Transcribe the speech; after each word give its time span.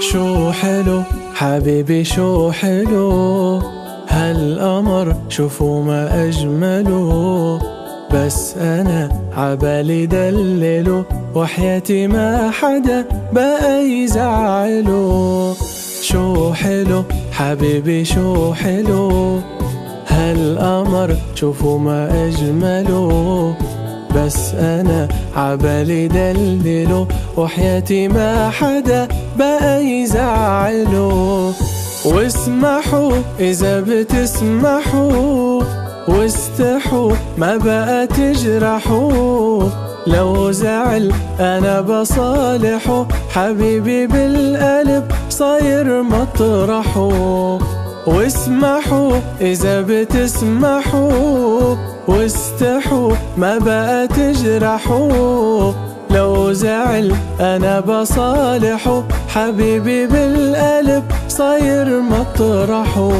شو 0.00 0.52
حلو؟ 0.52 1.02
حبيبي 1.34 2.04
شو 2.04 2.50
حلو؟ 2.50 3.62
هالقمر 4.08 5.14
شوفوا 5.28 5.82
ما 5.84 6.24
أجمله 6.28 7.58
بس 8.14 8.56
أنا 8.56 9.08
عبالي 9.36 10.06
دلله 10.06 11.04
وحياتي 11.34 12.06
ما 12.06 12.50
حدا 12.50 13.04
بقى 13.32 13.84
يزعله 13.90 15.54
شو 16.02 16.52
حلو؟ 16.52 17.02
حبيبي 17.32 18.04
شو 18.04 18.52
حلو؟ 18.54 19.40
هالقمر 20.08 21.16
شوفوا 21.34 21.78
ما 21.78 22.26
أجمله 22.26 23.54
بس 24.16 24.54
أنا 24.54 25.08
عبالي 25.36 26.08
دلله 26.08 27.06
وحياتي 27.36 28.08
ما 28.08 28.50
حدا 28.50 29.08
بقى 29.38 29.84
يزعله 29.84 31.52
واسمحوا 32.04 33.12
إذا 33.40 33.80
بتسمحوا 33.80 35.62
واستحوا 36.08 37.12
ما 37.38 37.56
بقى 37.56 38.06
تجرحوا. 38.06 39.68
لو 40.06 40.50
زعل 40.50 41.12
أنا 41.40 41.80
بصالحه 41.80 43.06
حبيبي 43.34 44.06
بالقلب 44.06 45.04
صاير 45.30 46.02
مطرحه. 46.02 47.58
واسمحوا 48.08 49.12
إذا 49.40 49.80
بتسمحوا 49.80 51.76
واستحوا 52.08 53.12
ما 53.36 53.58
بقى 53.58 54.08
تجرحوا. 54.08 55.72
لو 56.10 56.52
زعل 56.52 57.12
أنا 57.40 57.80
بصالحه 57.80 59.04
حبيبي 59.28 60.06
بالقلب 60.06 61.04
صاير 61.28 62.00
مطرحه 62.00 63.10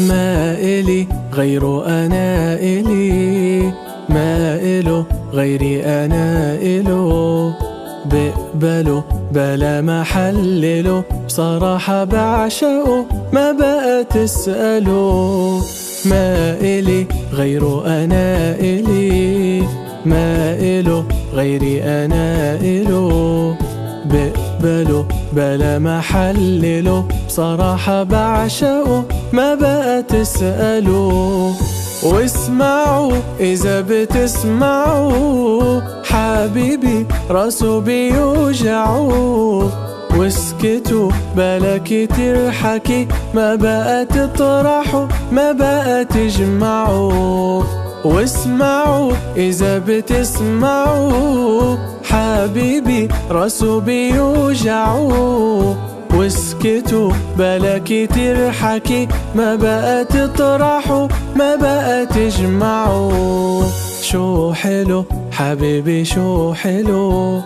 ما 0.00 0.54
إلي 0.58 1.06
غيره 1.34 1.86
أنا 1.86 2.54
إلي. 2.54 3.62
ما 4.08 4.56
إله 4.56 5.04
غيري 5.32 5.84
أنا 5.84 6.54
إله 6.54 7.67
بقبله 8.12 9.04
بلا 9.32 9.80
ما 9.80 10.02
حلله 10.02 11.04
بصراحة 11.26 12.04
بعشقه 12.04 13.06
ما 13.32 13.52
بقى 13.52 14.04
تسأله 14.04 15.60
ما 16.06 16.56
إلي 16.60 17.06
غيره 17.32 17.86
أنا 17.86 18.54
إلي. 18.60 19.62
ما 20.06 20.54
إله 20.54 21.04
غيري 21.34 21.82
أنا 21.82 22.54
إله 22.54 23.56
بقبله 24.04 25.04
بلا 25.32 25.78
ما 25.78 26.00
حلله 26.00 27.08
بصراحة 27.26 28.02
بعشقه 28.02 29.04
ما 29.32 29.54
بقى 29.54 30.02
تسأله 30.02 31.52
واسمعوا 32.02 33.12
إذا 33.40 33.80
بتسمعوا 33.88 35.80
حبيبي 36.04 37.06
راسه 37.30 37.80
بيوجعوا 37.80 39.68
واسكتوا 40.16 41.10
بلا 41.36 41.78
كتير 41.84 42.50
حكي 42.50 43.08
ما 43.34 43.54
بقى 43.54 44.04
تطرحوا 44.04 45.06
ما 45.32 45.52
بقى 45.52 46.04
تجمعوا 46.04 47.62
واسمعوا 48.04 49.12
إذا 49.36 49.78
بتسمعوا 49.86 51.76
حبيبي 52.04 53.08
راسه 53.30 53.80
بيوجعوا 53.80 55.74
واسكتوا 56.14 57.12
بلا 57.38 57.78
كتير 57.78 58.52
حكي 58.52 59.08
ما 59.34 59.54
بقى 59.56 60.04
تطرحوا. 60.04 61.08
ما 61.38 61.56
بقى 61.56 62.06
تجمعوا 62.06 63.64
شو 64.02 64.52
حلو 64.52 65.04
حبيبي 65.32 66.04
شو 66.04 66.52
حلو. 66.52 67.40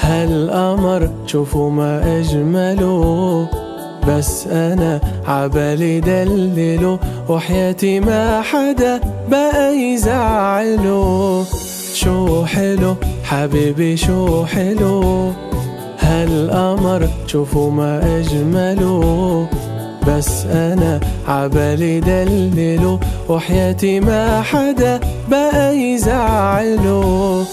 هالقمر 0.00 1.10
شوفوا 1.26 1.70
ما 1.70 2.18
أجمله. 2.18 3.48
بس 4.08 4.46
أنا 4.46 5.00
عبالي 5.26 6.00
دلله 6.00 6.98
وحياتي 7.28 8.00
ما 8.00 8.42
حدا 8.42 9.00
بقى 9.30 9.76
يزعله. 9.76 11.44
شو 11.94 12.44
حلو 12.44 12.94
حبيبي 13.24 13.96
شو 13.96 14.44
حلو. 14.44 15.32
هالقمر 15.98 17.08
شوفوا 17.26 17.70
ما 17.70 18.18
أجمله. 18.18 19.48
بس 20.08 20.46
أنا 20.46 21.00
عبالي 21.28 22.00
دلله 22.00 23.00
وحياتي 23.28 24.00
ما 24.00 24.42
حدا 24.42 25.00
بقى 25.30 25.76
يزعله. 25.76 27.44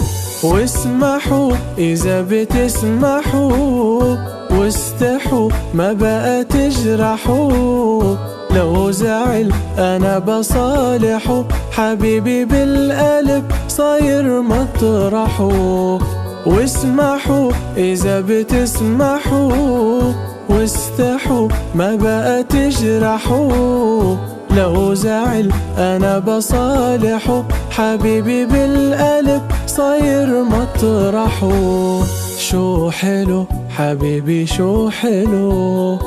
واسمحوا 0.44 1.52
إذا 1.78 2.26
بتسمحوا 2.30 4.16
واستحوا 4.50 5.50
ما 5.74 5.92
بقى 5.92 6.44
تجرحوا. 6.44 8.16
لو 8.50 8.90
زعل 8.90 9.52
أنا 9.78 10.18
بصالحه 10.18 11.44
حبيبي 11.72 12.44
بالقلب 12.44 13.44
صاير 13.68 14.42
مطرحه. 14.42 15.98
واسمحوا 16.46 17.52
إذا 17.76 18.20
بتسمحوا 18.20 20.12
واستحوا 20.48 21.48
ما 21.74 21.96
بقى 21.96 22.44
تجرحوا. 22.44 24.16
لو 24.50 24.94
زعل 24.94 25.52
أنا 25.78 26.18
بصالحه 26.18 27.44
حبيبي 27.70 28.46
بالقلب 28.46 29.42
صاير 29.66 30.44
مطرحه 30.44 32.02
شو 32.38 32.90
حلو 32.90 33.46
حبيبي 33.70 34.46
شو 34.46 34.90
حلو. 34.90 35.98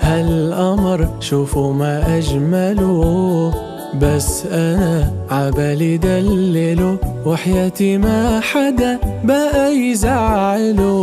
هالقمر 0.00 1.08
شوفوا 1.20 1.72
ما 1.72 2.18
أجمله. 2.18 3.69
بس 3.94 4.46
أنا 4.46 5.12
عبالي 5.30 5.96
دلله 5.96 6.98
وحياتي 7.26 7.98
ما 7.98 8.40
حدا 8.40 8.98
بقى 9.24 9.72
يزعله 9.76 11.00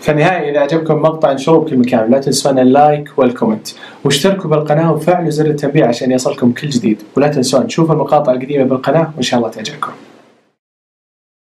في 0.00 0.10
النهاية 0.10 0.50
إذا 0.50 0.60
عجبكم 0.60 1.02
مقطع 1.02 1.32
انشروه 1.32 1.60
بكل 1.64 1.76
مكان 1.78 2.10
لا 2.10 2.18
تنسون 2.20 2.58
ال 2.58 2.68
like 2.68 3.10
وال 3.16 3.26
comment. 3.26 3.68
واشتركوا 4.04 4.50
بالقناة 4.50 4.92
وفعلوا 4.92 5.30
زر 5.30 5.46
التنبيه 5.46 5.84
عشان 5.84 6.12
يصلكم 6.12 6.52
كل 6.52 6.68
جديد. 6.68 7.02
ولا 7.16 7.28
تنسون 7.28 7.66
تشوفوا 7.66 7.94
المقاطع 7.94 8.32
القديمة 8.32 8.64
بالقناة 8.64 9.10
وإن 9.14 9.22
شاء 9.22 9.38
الله 9.38 9.50
تعجبكم 9.50 9.92